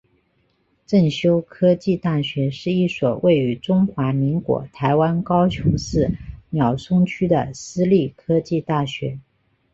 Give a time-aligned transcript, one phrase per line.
[0.87, 6.11] 正修科技大学是一所位于中华民国台湾高雄市
[6.49, 9.19] 鸟松区的私立科技大学。